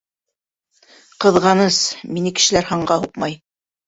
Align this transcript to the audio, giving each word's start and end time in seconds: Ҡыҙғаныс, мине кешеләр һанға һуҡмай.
Ҡыҙғаныс, 1.25 1.77
мине 2.15 2.31
кешеләр 2.39 2.65
һанға 2.71 2.99
һуҡмай. 3.05 3.37